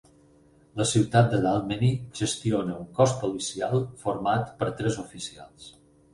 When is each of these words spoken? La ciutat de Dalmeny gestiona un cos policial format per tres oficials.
La 0.79 0.85
ciutat 0.91 1.27
de 1.33 1.41
Dalmeny 1.43 1.91
gestiona 2.21 2.79
un 2.85 2.89
cos 3.01 3.15
policial 3.25 3.79
format 4.07 4.51
per 4.63 4.73
tres 4.83 5.01
oficials. 5.07 5.71